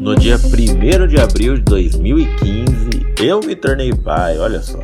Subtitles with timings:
[0.00, 2.90] No dia 1 de abril de 2015,
[3.22, 4.80] eu me tornei pai, olha só.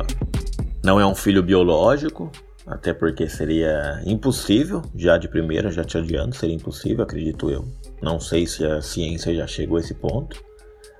[0.83, 2.31] Não é um filho biológico,
[2.65, 7.65] até porque seria impossível, já de primeira, já te adianto, seria impossível, acredito eu.
[8.01, 10.39] Não sei se a ciência já chegou a esse ponto.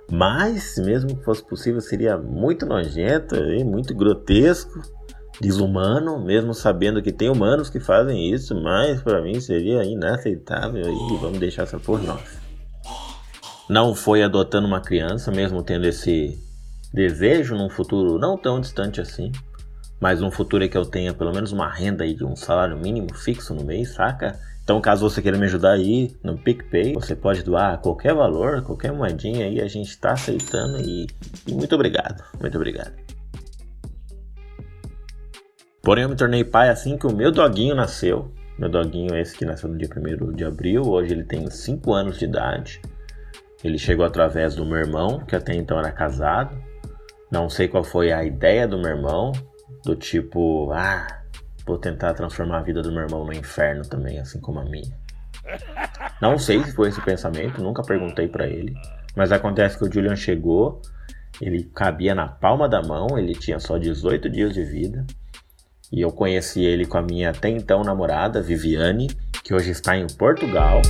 [0.09, 4.81] Mas, mesmo que fosse possível, seria muito nojento e muito grotesco,
[5.39, 11.17] desumano, mesmo sabendo que tem humanos que fazem isso, mas para mim seria inaceitável e
[11.17, 12.39] vamos deixar essa por nós.
[13.69, 16.37] Não foi adotando uma criança, mesmo tendo esse
[16.93, 19.31] desejo num futuro não tão distante assim,
[19.99, 22.77] mas um futuro em que eu tenha pelo menos uma renda aí de um salário
[22.77, 24.39] mínimo fixo no mês, saca?
[24.63, 28.91] Então, caso você queira me ajudar aí no PicPay, você pode doar qualquer valor, qualquer
[28.91, 31.07] moedinha aí, a gente está aceitando e,
[31.47, 33.06] e muito obrigado, muito obrigado.
[35.87, 38.29] Porém, eu me tornei pai assim que o meu doguinho nasceu.
[38.59, 42.19] Meu doguinho, esse que nasceu no dia 1 de abril, hoje ele tem 5 anos
[42.19, 42.81] de idade.
[43.63, 46.61] Ele chegou através do meu irmão, que até então era casado.
[47.31, 49.31] Não sei qual foi a ideia do meu irmão,
[49.85, 51.07] do tipo, ah,
[51.65, 54.93] vou tentar transformar a vida do meu irmão no inferno também, assim como a minha.
[56.21, 58.75] Não sei se foi esse pensamento, nunca perguntei para ele.
[59.15, 60.81] Mas acontece que o Julian chegou,
[61.41, 65.05] ele cabia na palma da mão, ele tinha só 18 dias de vida.
[65.91, 69.07] E eu conheci ele com a minha até então namorada, Viviane,
[69.41, 70.81] que hoje está em Portugal.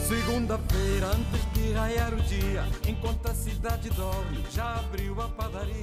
[0.00, 5.74] Segunda-feira, antes de raiar o dia, enquanto a cidade dorme, já abriu a padaria.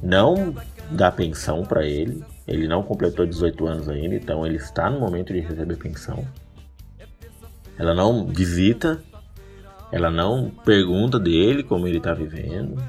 [0.00, 0.54] Não
[0.88, 5.32] dá pensão para ele, ele não completou 18 anos ainda, então ele está no momento
[5.32, 6.24] de receber pensão.
[7.76, 9.02] Ela não visita,
[9.90, 12.80] ela não pergunta dele como ele está vivendo,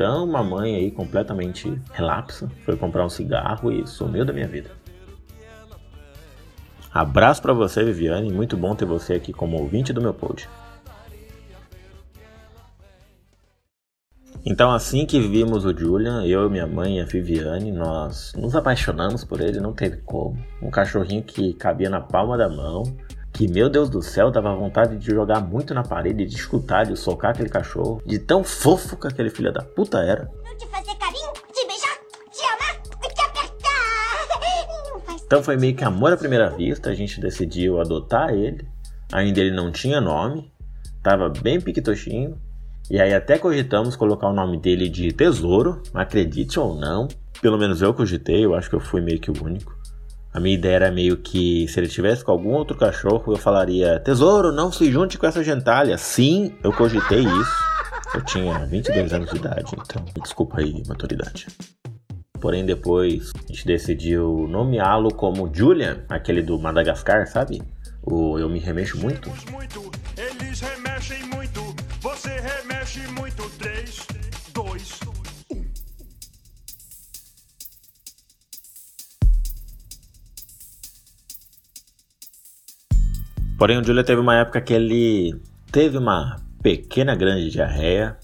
[0.00, 4.70] então, uma mãe aí completamente relapsa, foi comprar um cigarro e sumiu da minha vida.
[6.90, 10.48] Abraço para você, Viviane, muito bom ter você aqui como ouvinte do meu pod.
[14.42, 19.22] Então, assim que vimos o Julian, eu, minha mãe e a Viviane, nós nos apaixonamos
[19.22, 20.42] por ele, não teve como.
[20.62, 22.84] Um cachorrinho que cabia na palma da mão,
[23.32, 26.96] que, meu Deus do céu, dava vontade de jogar muito na parede, de escutar, de
[26.96, 30.30] socar aquele cachorro, de tão fofo que aquele filho da puta era.
[30.58, 31.98] De fazer carinho, de beijar,
[32.32, 33.50] de amar, de apertar.
[35.24, 38.66] Então foi meio que amor à primeira vista, a gente decidiu adotar ele.
[39.12, 40.52] Ainda ele não tinha nome,
[41.02, 42.36] tava bem piquitochinho.
[42.90, 47.06] E aí até cogitamos colocar o nome dele de Tesouro, acredite ou não.
[47.40, 49.79] Pelo menos eu cogitei, eu acho que eu fui meio que o único.
[50.32, 53.98] A minha ideia era meio que se ele tivesse com algum outro cachorro, eu falaria:
[54.00, 55.98] Tesouro, não se junte com essa gentalha.
[55.98, 57.70] Sim, eu cogitei isso.
[58.14, 61.46] Eu tinha 22 anos de idade, então desculpa aí, maturidade.
[62.40, 67.62] Porém, depois a gente decidiu nomeá-lo como Julian, aquele do Madagascar, sabe?
[68.02, 69.30] O Eu Me Remexo Muito.
[70.16, 73.48] Eles remexem muito, você remexe muito.
[73.58, 74.06] 3,
[74.54, 75.00] 2,
[83.60, 85.38] Porém, o Julia teve uma época que ele
[85.70, 88.16] teve uma pequena grande diarreia.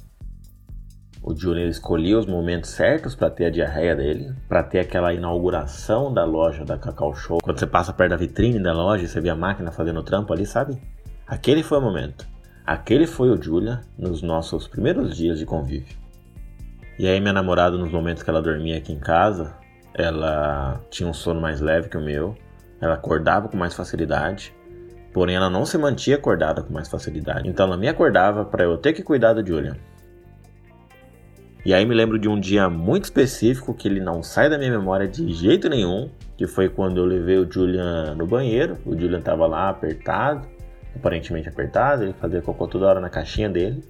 [1.23, 6.11] O Julia escolhia os momentos certos para ter a diarreia dele, para ter aquela inauguração
[6.11, 7.37] da loja da Cacau Show.
[7.43, 10.47] Quando você passa perto da vitrine da loja você vê a máquina fazendo trampo ali,
[10.47, 10.81] sabe?
[11.27, 12.27] Aquele foi o momento.
[12.65, 15.99] Aquele foi o Julia nos nossos primeiros dias de convívio.
[16.99, 19.55] E aí minha namorada, nos momentos que ela dormia aqui em casa,
[19.93, 22.35] ela tinha um sono mais leve que o meu.
[22.81, 24.56] Ela acordava com mais facilidade
[25.17, 27.49] Porém, ela não se mantinha acordada com mais facilidade.
[27.49, 29.75] Então, ela me acordava para eu ter que cuidar do Julian.
[31.65, 34.71] E aí me lembro de um dia muito específico que ele não sai da minha
[34.71, 38.77] memória de jeito nenhum, que foi quando eu levei o Julian no banheiro.
[38.85, 40.47] O Julian estava lá apertado,
[40.95, 43.83] aparentemente apertado, ele fazia cocô toda hora na caixinha dele.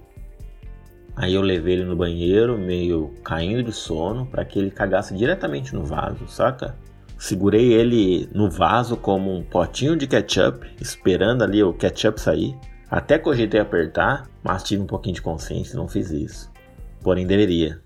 [1.13, 5.75] Aí eu levei ele no banheiro, meio caindo de sono, para que ele cagasse diretamente
[5.75, 6.77] no vaso, saca?
[7.17, 12.55] Segurei ele no vaso como um potinho de ketchup, esperando ali o ketchup sair.
[12.89, 16.51] Até cogitei apertar, mas tive um pouquinho de consciência e não fiz isso.
[17.01, 17.81] Porém, deveria.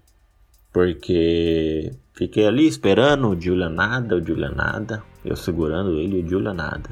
[0.72, 5.02] Porque fiquei ali esperando o Julia nada, o Julia nada.
[5.24, 6.90] Eu segurando ele e o Julia nada.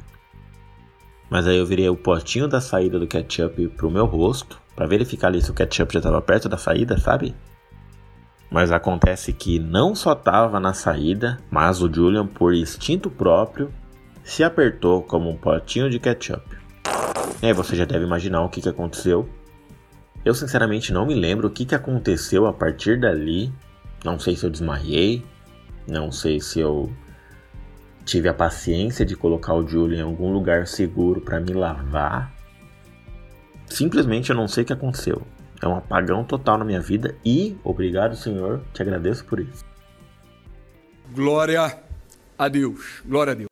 [1.30, 5.28] Mas aí eu virei o potinho da saída do ketchup pro meu rosto, para verificar
[5.28, 7.36] ali se o ketchup já estava perto da saída, sabe?
[8.50, 13.72] Mas acontece que não só estava na saída, mas o Julian, por instinto próprio,
[14.24, 16.58] se apertou como um potinho de ketchup.
[17.42, 19.30] E aí você já deve imaginar o que, que aconteceu.
[20.26, 23.54] Eu sinceramente não me lembro o que, que aconteceu a partir dali.
[24.04, 25.24] Não sei se eu desmaiei,
[25.88, 26.92] não sei se eu
[28.04, 32.34] tive a paciência de colocar o Júlio em algum lugar seguro para me lavar.
[33.68, 35.22] Simplesmente eu não sei o que aconteceu.
[35.62, 39.66] É um apagão total na minha vida e, obrigado, Senhor, te agradeço por isso.
[41.14, 41.78] Glória
[42.38, 43.02] a Deus.
[43.06, 43.50] Glória a Deus.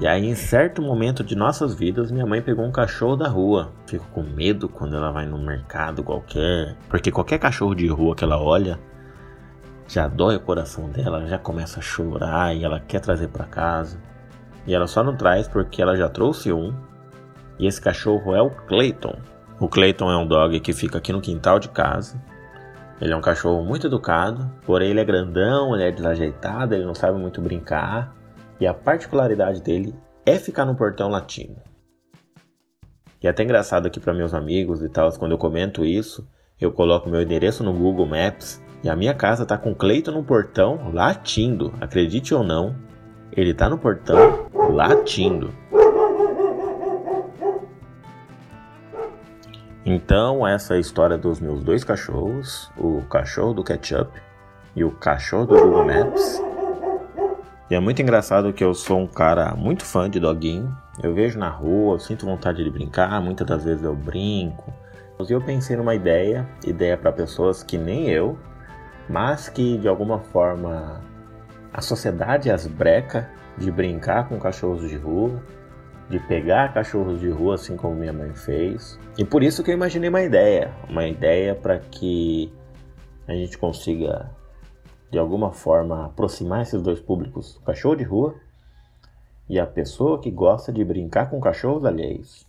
[0.00, 3.72] E aí, em certo momento de nossas vidas, minha mãe pegou um cachorro da rua.
[3.84, 8.22] Fico com medo quando ela vai no mercado qualquer, porque qualquer cachorro de rua que
[8.22, 8.78] ela olha,
[9.88, 13.98] já dói o coração dela, já começa a chorar e ela quer trazer para casa.
[14.68, 16.74] E ela só não traz porque ela já trouxe um.
[17.58, 19.16] E esse cachorro é o Clayton.
[19.58, 22.22] O Clayton é um dog que fica aqui no quintal de casa.
[23.00, 26.94] Ele é um cachorro muito educado, porém ele é grandão, ele é desajeitado, ele não
[26.94, 28.14] sabe muito brincar.
[28.60, 29.94] E a particularidade dele
[30.26, 31.56] é ficar no portão latindo.
[33.22, 36.28] E é até engraçado aqui para meus amigos e tal, quando eu comento isso,
[36.60, 40.22] eu coloco meu endereço no Google Maps e a minha casa tá com Cleiton no
[40.22, 41.72] portão latindo.
[41.80, 42.76] Acredite ou não,
[43.32, 45.52] ele tá no portão latindo.
[49.84, 54.20] Então, essa é a história dos meus dois cachorros, o cachorro do ketchup
[54.76, 56.42] e o cachorro do Google Maps.
[57.70, 60.76] E é muito engraçado que eu sou um cara muito fã de doguinho.
[61.02, 64.72] Eu vejo na rua, eu sinto vontade de brincar, muitas das vezes eu brinco.
[65.26, 68.38] E eu pensei numa ideia, ideia para pessoas que nem eu,
[69.08, 71.00] mas que de alguma forma
[71.72, 75.42] a sociedade as breca de brincar com cachorros de rua,
[76.08, 78.98] de pegar cachorros de rua, assim como minha mãe fez.
[79.18, 82.52] E por isso que eu imaginei uma ideia, uma ideia para que
[83.26, 84.30] a gente consiga
[85.10, 88.34] de alguma forma aproximar esses dois públicos, o cachorro de rua
[89.48, 92.47] e a pessoa que gosta de brincar com cachorros alheios.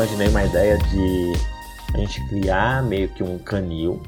[0.00, 1.32] Imaginei uma ideia de
[1.92, 4.02] a gente criar meio que um canil.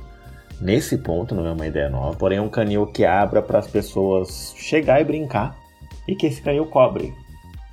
[0.58, 3.66] Nesse ponto, não é uma ideia nova, porém é um canil que abra para as
[3.66, 5.54] pessoas chegar e brincar
[6.08, 7.12] e que esse canil cobre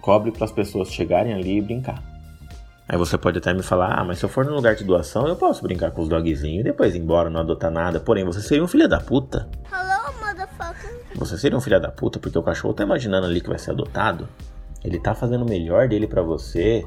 [0.02, 2.04] cobre para as pessoas chegarem ali e brincar.
[2.90, 5.26] Aí você pode até me falar, ah, mas se eu for no lugar de doação,
[5.26, 8.02] eu posso brincar com os dogzinhos e depois ir embora, não adotar nada.
[8.02, 9.48] Porém, você seria um filho da puta.
[9.72, 11.04] Hello, motherfucker.
[11.16, 13.72] Você seria um filho da puta porque o cachorro tá imaginando ali que vai ser
[13.72, 14.28] adotado.
[14.84, 16.84] Ele tá fazendo o melhor dele para você.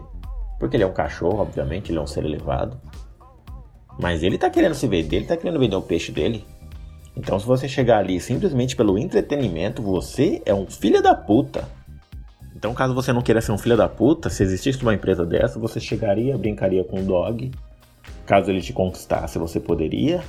[0.63, 2.81] Porque ele é um cachorro, obviamente, ele é um ser elevado.
[3.99, 6.45] Mas ele tá querendo se vender, ele tá querendo vender o peixe dele.
[7.17, 11.69] Então, se você chegar ali simplesmente pelo entretenimento, você é um filho da puta.
[12.55, 15.59] Então, caso você não queira ser um filho da puta, se existisse uma empresa dessa,
[15.59, 17.51] você chegaria, brincaria com o dog.
[18.25, 20.23] Caso ele te conquistasse, você poderia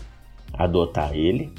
[0.51, 1.53] adotar ele.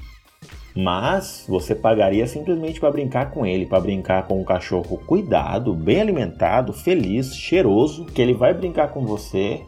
[0.76, 6.00] Mas você pagaria simplesmente para brincar com ele, para brincar com um cachorro cuidado, bem
[6.00, 9.62] alimentado, feliz, cheiroso, que ele vai brincar com você,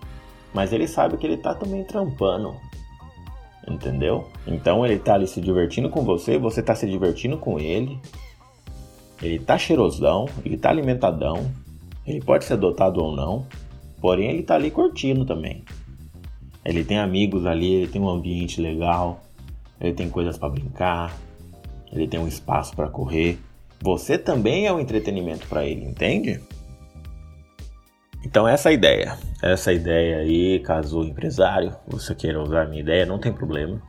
[0.52, 2.56] mas ele sabe que ele tá também trampando.
[3.68, 4.28] Entendeu?
[4.46, 8.00] Então ele tá ali se divertindo com você, você tá se divertindo com ele.
[9.22, 11.50] Ele tá cheirosão, ele tá alimentadão,
[12.04, 13.46] ele pode ser adotado ou não,
[14.00, 15.64] porém ele tá ali curtindo também.
[16.64, 19.20] Ele tem amigos ali, ele tem um ambiente legal,
[19.80, 21.16] ele tem coisas para brincar,
[21.92, 23.38] ele tem um espaço para correr.
[23.80, 26.40] Você também é um entretenimento para ele, entende?
[28.24, 29.16] Então essa ideia.
[29.42, 33.80] Essa ideia aí, caso o empresário você queira usar a minha ideia, não tem problema.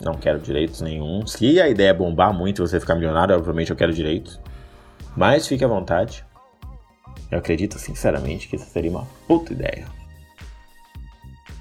[0.00, 1.26] Não quero direitos nenhum.
[1.26, 4.40] Se a ideia bombar muito e você ficar milionário, obviamente eu quero direitos.
[5.16, 6.24] Mas fique à vontade.
[7.30, 9.97] Eu acredito sinceramente que isso seria uma puta ideia.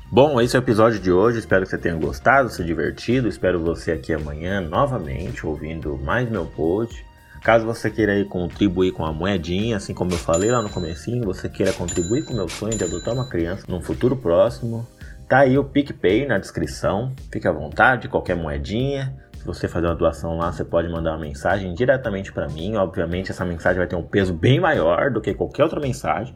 [0.10, 1.40] Bom, esse é o episódio de hoje.
[1.40, 3.28] Espero que você tenha gostado, se divertido.
[3.28, 7.06] Espero você aqui amanhã novamente ouvindo mais meu post.
[7.44, 11.26] Caso você queira aí contribuir com a moedinha, assim como eu falei lá no comecinho,
[11.26, 14.88] você queira contribuir com o meu sonho de adotar uma criança num futuro próximo,
[15.30, 17.14] tá aí o PicPay na descrição.
[17.32, 19.14] Fique à vontade, qualquer moedinha
[19.46, 22.76] você fazer uma doação lá, você pode mandar uma mensagem diretamente para mim.
[22.76, 26.34] Obviamente, essa mensagem vai ter um peso bem maior do que qualquer outra mensagem,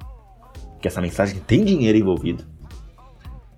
[0.73, 2.50] porque essa mensagem tem dinheiro envolvido.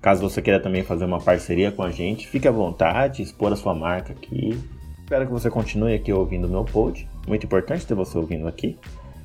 [0.04, 3.56] Caso você queira também fazer uma parceria com a gente, fique à vontade, expor a
[3.56, 4.60] sua marca aqui.
[5.00, 7.08] Espero que você continue aqui ouvindo o meu pod.
[7.26, 8.78] Muito importante ter você ouvindo aqui.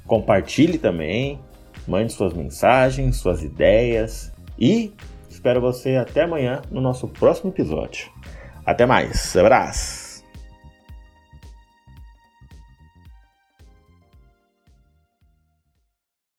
[0.06, 1.40] Compartilhe também,
[1.86, 4.94] mande suas mensagens, suas ideias e
[5.28, 8.08] espero você até amanhã no nosso próximo episódio.
[8.64, 10.07] Até mais, abraço!